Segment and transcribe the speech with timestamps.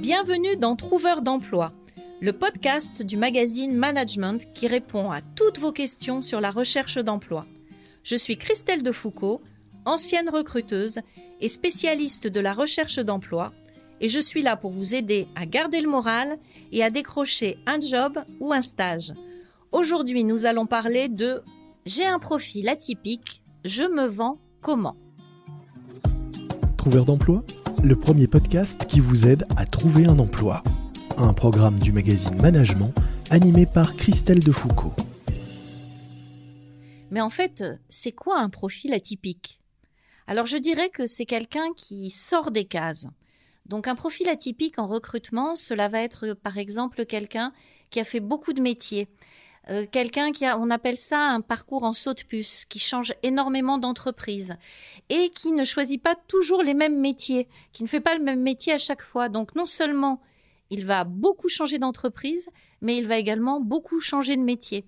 [0.00, 1.74] Bienvenue dans Trouveur d'emploi,
[2.22, 7.44] le podcast du magazine Management qui répond à toutes vos questions sur la recherche d'emploi.
[8.02, 9.42] Je suis Christelle Defoucault,
[9.84, 11.00] ancienne recruteuse
[11.42, 13.52] et spécialiste de la recherche d'emploi,
[14.00, 16.38] et je suis là pour vous aider à garder le moral
[16.72, 19.12] et à décrocher un job ou un stage.
[19.70, 21.42] Aujourd'hui, nous allons parler de
[21.84, 24.96] J'ai un profil atypique, je me vends comment?
[26.78, 27.42] Trouveur d'emploi,
[27.82, 30.62] le premier podcast qui vous aide à trouver un emploi.
[31.16, 32.92] Un programme du magazine Management
[33.30, 34.92] animé par Christelle Defoucault.
[37.10, 39.60] Mais en fait, c'est quoi un profil atypique?
[40.26, 43.06] Alors je dirais que c'est quelqu'un qui sort des cases.
[43.66, 47.52] Donc un profil atypique en recrutement, cela va être par exemple quelqu'un
[47.90, 49.08] qui a fait beaucoup de métiers,
[49.70, 53.14] euh, quelqu'un qui a, on appelle ça un parcours en saut de puce, qui change
[53.22, 54.56] énormément d'entreprises
[55.08, 58.40] et qui ne choisit pas toujours les mêmes métiers, qui ne fait pas le même
[58.40, 59.28] métier à chaque fois.
[59.28, 60.20] Donc non seulement
[60.70, 62.48] il va beaucoup changer d'entreprise,
[62.80, 64.84] mais il va également beaucoup changer de métier.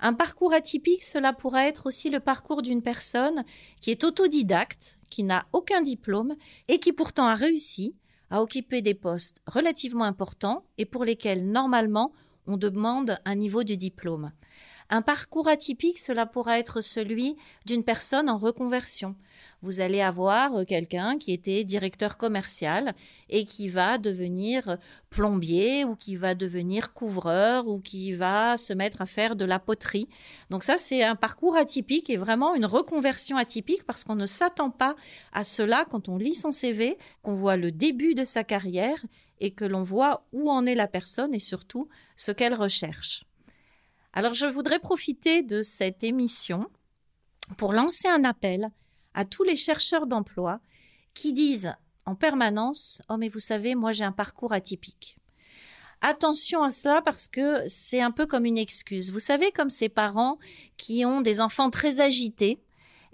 [0.00, 3.44] Un parcours atypique, cela pourrait être aussi le parcours d'une personne
[3.80, 6.34] qui est autodidacte, qui n'a aucun diplôme
[6.68, 7.94] et qui pourtant a réussi
[8.30, 12.12] à occuper des postes relativement importants et pour lesquels normalement
[12.46, 14.32] on demande un niveau de diplôme.
[14.90, 19.16] Un parcours atypique, cela pourra être celui d'une personne en reconversion.
[19.62, 22.92] Vous allez avoir quelqu'un qui était directeur commercial
[23.30, 24.76] et qui va devenir
[25.08, 29.58] plombier ou qui va devenir couvreur ou qui va se mettre à faire de la
[29.58, 30.06] poterie.
[30.50, 34.70] Donc ça, c'est un parcours atypique et vraiment une reconversion atypique parce qu'on ne s'attend
[34.70, 34.96] pas
[35.32, 39.02] à cela quand on lit son CV, qu'on voit le début de sa carrière
[39.40, 43.24] et que l'on voit où en est la personne et surtout ce qu'elle recherche.
[44.12, 46.68] Alors je voudrais profiter de cette émission
[47.56, 48.70] pour lancer un appel
[49.14, 50.60] à tous les chercheurs d'emploi
[51.14, 51.74] qui disent
[52.06, 55.18] en permanence Oh, mais vous savez, moi j'ai un parcours atypique.
[56.00, 59.10] Attention à cela parce que c'est un peu comme une excuse.
[59.10, 60.38] Vous savez, comme ces parents
[60.76, 62.60] qui ont des enfants très agités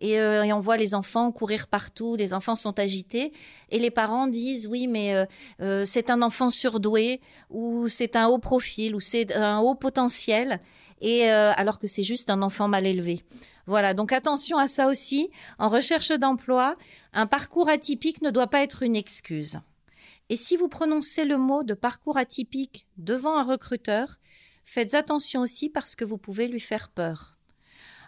[0.02, 3.32] euh, et, on voit les enfants courir partout, les enfants sont agités,
[3.70, 5.26] et les parents disent oui, mais euh,
[5.60, 10.60] euh, c'est un enfant surdoué, ou c'est un haut profil, ou c'est un haut potentiel,
[11.02, 13.24] et alors que c'est juste un enfant mal élevé.
[13.66, 15.30] Voilà, donc attention à ça aussi.
[15.58, 16.76] En recherche d'emploi,
[17.14, 19.60] un parcours atypique ne doit pas être une excuse.
[20.28, 24.18] Et si vous prononcez le mot de parcours atypique devant un recruteur,
[24.64, 27.39] faites attention aussi parce que vous pouvez lui faire peur.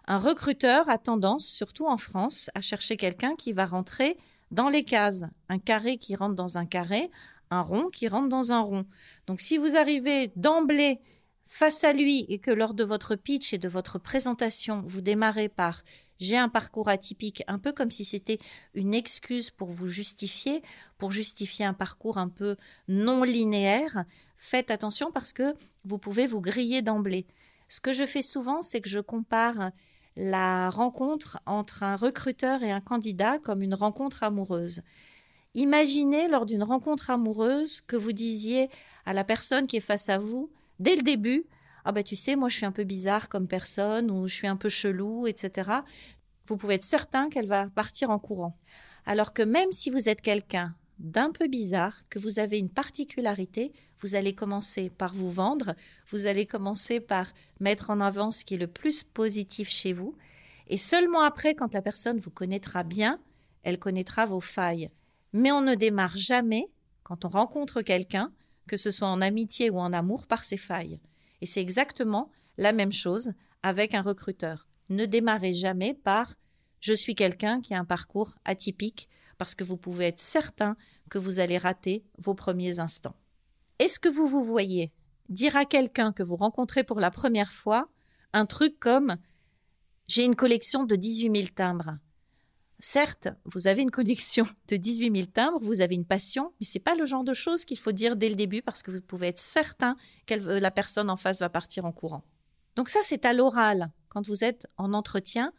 [0.06, 4.16] Un recruteur a tendance, surtout en France, à chercher quelqu'un qui va rentrer
[4.50, 5.24] dans les cases.
[5.48, 7.10] Un carré qui rentre dans un carré,
[7.50, 8.86] un rond qui rentre dans un rond.
[9.26, 11.00] Donc si vous arrivez d'emblée
[11.44, 15.48] face à lui et que lors de votre pitch et de votre présentation, vous démarrez
[15.48, 15.82] par
[16.18, 18.38] j'ai un parcours atypique, un peu comme si c'était
[18.74, 20.62] une excuse pour vous justifier,
[20.96, 24.04] pour justifier un parcours un peu non linéaire,
[24.36, 25.54] faites attention parce que
[25.84, 27.26] vous pouvez vous griller d'emblée.
[27.68, 29.72] Ce que je fais souvent, c'est que je compare
[30.16, 34.82] la rencontre entre un recruteur et un candidat comme une rencontre amoureuse.
[35.54, 38.70] Imaginez lors d'une rencontre amoureuse que vous disiez
[39.04, 41.44] à la personne qui est face à vous, dès le début,
[41.84, 44.46] ah ben tu sais, moi je suis un peu bizarre comme personne ou je suis
[44.46, 45.70] un peu chelou, etc.
[46.46, 48.56] Vous pouvez être certain qu'elle va partir en courant.
[49.04, 53.72] Alors que même si vous êtes quelqu'un d'un peu bizarre, que vous avez une particularité,
[54.02, 55.74] vous allez commencer par vous vendre,
[56.08, 60.16] vous allez commencer par mettre en avant ce qui est le plus positif chez vous,
[60.66, 63.20] et seulement après, quand la personne vous connaîtra bien,
[63.62, 64.91] elle connaîtra vos failles.
[65.32, 66.68] Mais on ne démarre jamais,
[67.04, 68.32] quand on rencontre quelqu'un,
[68.66, 71.00] que ce soit en amitié ou en amour, par ses failles.
[71.41, 74.68] Et c'est exactement la même chose avec un recruteur.
[74.88, 76.34] Ne démarrez jamais par
[76.80, 79.08] je suis quelqu'un qui a un parcours atypique,
[79.38, 80.76] parce que vous pouvez être certain
[81.10, 83.16] que vous allez rater vos premiers instants.
[83.82, 84.93] Est-ce que vous vous voyez
[85.28, 87.88] dire à quelqu'un que vous rencontrez pour la première fois
[88.32, 89.16] un truc comme
[90.06, 91.98] J'ai une collection de 18 000 timbres
[92.78, 96.78] Certes, vous avez une collection de 18 000 timbres, vous avez une passion, mais ce
[96.78, 99.01] n'est pas le genre de choses qu'il faut dire dès le début parce que vous
[99.01, 99.97] pouvez être certain
[100.27, 102.22] que la personne en face va partir en courant.
[102.77, 103.91] Donc ça, c'est à l'oral.
[104.10, 105.53] Quand vous êtes en entretien,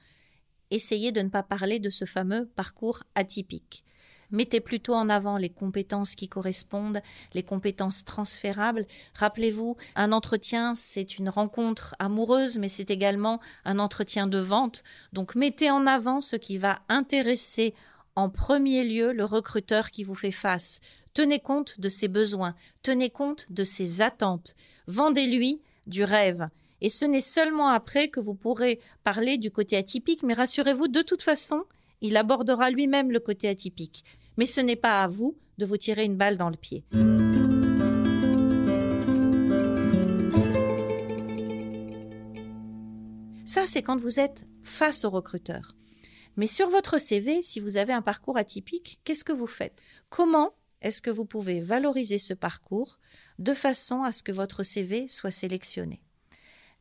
[0.72, 3.84] essayez de ne pas parler de ce fameux parcours atypique.
[4.32, 7.02] Mettez plutôt en avant les compétences qui correspondent,
[7.34, 8.86] les compétences transférables.
[9.14, 14.84] Rappelez-vous, un entretien, c'est une rencontre amoureuse, mais c'est également un entretien de vente.
[15.14, 17.74] Donc mettez en avant ce qui va intéresser
[18.16, 20.80] en premier lieu le recruteur qui vous fait face.
[21.14, 24.56] Tenez compte de ses besoins, tenez compte de ses attentes.
[24.88, 26.50] Vendez-lui du rêve.
[26.82, 31.02] Et ce n'est seulement après que vous pourrez parler du côté atypique, mais rassurez-vous, de
[31.02, 31.64] toute façon,
[32.06, 34.04] il abordera lui-même le côté atypique.
[34.36, 36.84] Mais ce n'est pas à vous de vous tirer une balle dans le pied.
[43.46, 45.76] Ça, c'est quand vous êtes face au recruteur.
[46.36, 49.82] Mais sur votre CV, si vous avez un parcours atypique, qu'est-ce que vous faites?
[50.10, 53.00] Comment est-ce que vous pouvez valoriser ce parcours
[53.40, 56.02] de façon à ce que votre CV soit sélectionné?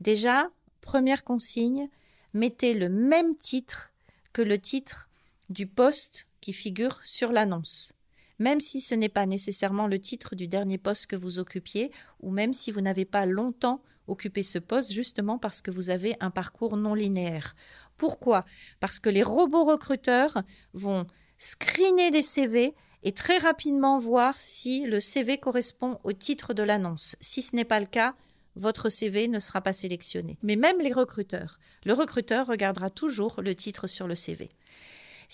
[0.01, 1.89] Déjà, première consigne,
[2.35, 3.93] mettez le même titre
[4.33, 5.09] que le titre
[5.53, 7.93] du poste qui figure sur l'annonce.
[8.39, 12.31] Même si ce n'est pas nécessairement le titre du dernier poste que vous occupiez, ou
[12.31, 16.31] même si vous n'avez pas longtemps occupé ce poste, justement parce que vous avez un
[16.31, 17.55] parcours non linéaire.
[17.97, 18.45] Pourquoi?
[18.81, 21.07] Parce que les robots recruteurs vont
[21.39, 27.17] screener les CV et très rapidement voir si le CV correspond au titre de l'annonce.
[27.21, 28.15] Si ce n'est pas le cas,
[28.57, 30.39] votre CV ne sera pas sélectionné.
[30.43, 34.51] Mais même les recruteurs, le recruteur regardera toujours le titre sur le CV.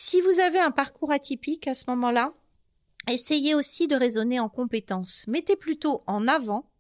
[0.00, 2.32] Si vous avez un parcours atypique à ce moment-là,
[3.10, 5.24] essayez aussi de raisonner en compétences.
[5.26, 6.70] Mettez plutôt en avant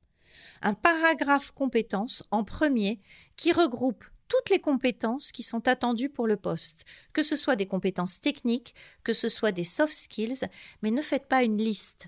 [0.62, 3.00] un paragraphe compétences en premier
[3.34, 7.66] qui regroupe toutes les compétences qui sont attendues pour le poste, que ce soit des
[7.66, 10.48] compétences techniques, que ce soit des soft skills,
[10.82, 12.06] mais ne faites pas une liste.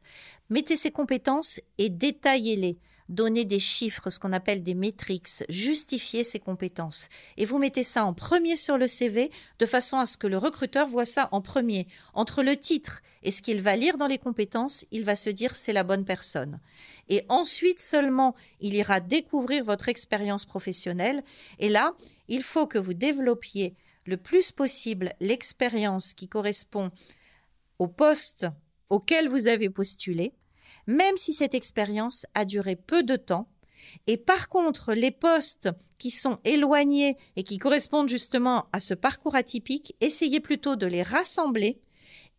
[0.49, 2.79] Mettez ces compétences et détaillez-les
[3.11, 7.09] donner des chiffres, ce qu'on appelle des métriques, justifier ses compétences.
[7.37, 10.39] Et vous mettez ça en premier sur le CV de façon à ce que le
[10.39, 11.89] recruteur voit ça en premier.
[12.15, 15.57] Entre le titre et ce qu'il va lire dans les compétences, il va se dire
[15.57, 16.61] c'est la bonne personne.
[17.09, 21.23] Et ensuite seulement, il ira découvrir votre expérience professionnelle.
[21.59, 21.95] Et là,
[22.29, 23.75] il faut que vous développiez
[24.07, 26.91] le plus possible l'expérience qui correspond
[27.79, 28.47] au poste
[28.89, 30.33] auquel vous avez postulé
[30.91, 33.49] même si cette expérience a duré peu de temps.
[34.09, 39.37] Et par contre, les postes qui sont éloignés et qui correspondent justement à ce parcours
[39.37, 41.81] atypique, essayez plutôt de les rassembler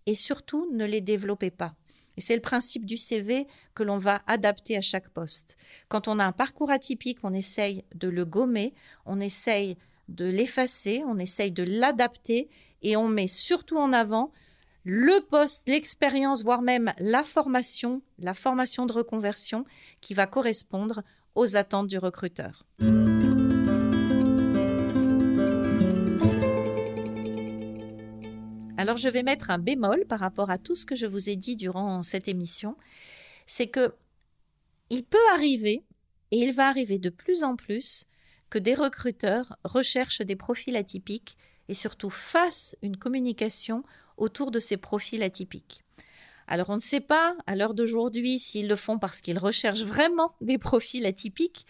[0.05, 1.75] et surtout ne les développez pas.
[2.17, 5.55] Et c'est le principe du CV que l'on va adapter à chaque poste.
[5.87, 8.73] Quand on a un parcours atypique, on essaye de le gommer,
[9.05, 9.77] on essaye
[10.09, 12.49] de l'effacer, on essaye de l'adapter
[12.81, 14.33] et on met surtout en avant
[14.83, 19.65] le poste, l'expérience, voire même la formation, la formation de reconversion
[20.01, 21.03] qui va correspondre
[21.35, 22.65] aux attentes du recruteur.
[28.77, 31.35] Alors je vais mettre un bémol par rapport à tout ce que je vous ai
[31.35, 32.75] dit durant cette émission,
[33.45, 33.93] c'est que
[34.89, 35.85] il peut arriver
[36.31, 38.05] et il va arriver de plus en plus
[38.49, 41.37] que des recruteurs recherchent des profils atypiques
[41.69, 43.83] et surtout fassent une communication
[44.21, 45.83] autour de ces profils atypiques.
[46.47, 50.33] Alors on ne sait pas à l'heure d'aujourd'hui s'ils le font parce qu'ils recherchent vraiment
[50.41, 51.65] des profils atypiques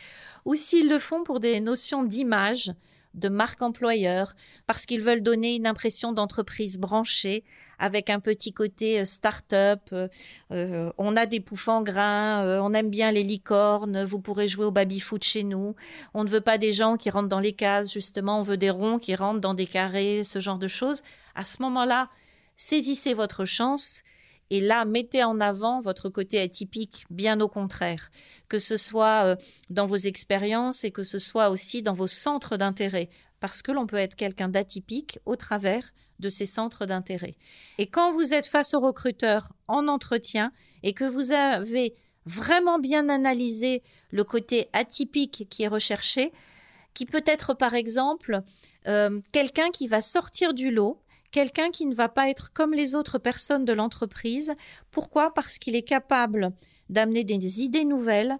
[0.45, 2.71] ou s'ils le font pour des notions d'image,
[3.13, 4.33] de marque employeur,
[4.68, 7.44] parce qu'ils veulent donner une impression d'entreprise branchée
[7.77, 9.81] avec un petit côté euh, start-up.
[9.92, 10.07] Euh,
[10.51, 14.71] euh, on a des pouffants grains, on aime bien les licornes, vous pourrez jouer au
[14.71, 15.75] baby-foot chez nous.
[16.13, 18.69] On ne veut pas des gens qui rentrent dans les cases, justement, on veut des
[18.69, 21.01] ronds qui rentrent dans des carrés, ce genre de choses.
[21.36, 22.09] À ce moment-là,
[22.61, 24.01] saisissez votre chance
[24.51, 28.11] et là, mettez en avant votre côté atypique, bien au contraire,
[28.49, 29.35] que ce soit euh,
[29.69, 33.09] dans vos expériences et que ce soit aussi dans vos centres d'intérêt,
[33.39, 37.35] parce que l'on peut être quelqu'un d'atypique au travers de ces centres d'intérêt.
[37.79, 40.51] Et quand vous êtes face au recruteur en entretien
[40.83, 46.31] et que vous avez vraiment bien analysé le côté atypique qui est recherché,
[46.94, 48.41] qui peut être par exemple
[48.87, 51.01] euh, quelqu'un qui va sortir du lot
[51.31, 54.54] quelqu'un qui ne va pas être comme les autres personnes de l'entreprise.
[54.92, 55.33] Pourquoi?
[55.33, 56.52] Parce qu'il est capable
[56.90, 58.38] d'amener des idées nouvelles.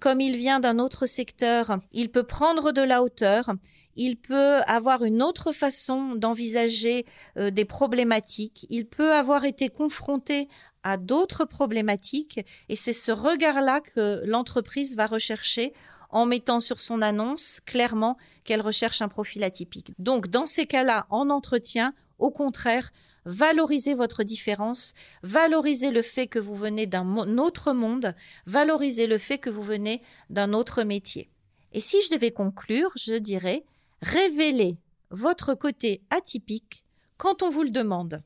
[0.00, 3.52] Comme il vient d'un autre secteur, il peut prendre de la hauteur,
[3.96, 7.04] il peut avoir une autre façon d'envisager
[7.36, 10.48] euh, des problématiques, il peut avoir été confronté
[10.84, 12.40] à d'autres problématiques
[12.70, 15.74] et c'est ce regard-là que l'entreprise va rechercher
[16.10, 19.92] en mettant sur son annonce clairement qu'elle recherche un profil atypique.
[19.98, 22.90] Donc dans ces cas-là, en entretien, au contraire,
[23.24, 28.14] valorisez votre différence, valorisez le fait que vous venez d'un autre monde,
[28.46, 31.30] valorisez le fait que vous venez d'un autre métier.
[31.72, 33.64] Et si je devais conclure, je dirais
[34.02, 34.78] révélez
[35.10, 36.84] votre côté atypique
[37.16, 38.22] quand on vous le demande.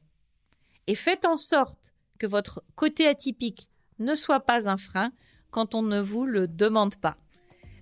[0.87, 3.69] Et faites en sorte que votre côté atypique
[3.99, 5.13] ne soit pas un frein
[5.51, 7.17] quand on ne vous le demande pas.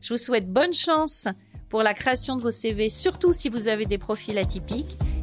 [0.01, 1.27] Je vous souhaite bonne chance
[1.69, 4.97] pour la création de vos CV, surtout si vous avez des profils atypiques,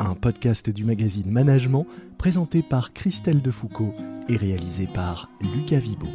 [0.00, 1.86] un podcast du magazine Management
[2.18, 3.94] présenté par Christelle Defoucault
[4.28, 6.08] et réalisé par Lucas Vibo.